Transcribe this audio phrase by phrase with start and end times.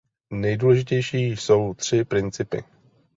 [0.33, 2.63] Nejdůležitější jsou tři principy.